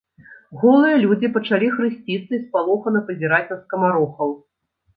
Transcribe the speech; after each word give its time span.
Голыя 0.61 0.95
людзі 1.03 1.29
пачалі 1.35 1.69
хрысціцца 1.75 2.31
і 2.39 2.41
спалохана 2.47 3.05
пазіраць 3.13 3.45
на 3.53 3.61
скамарохаў. 3.63 4.37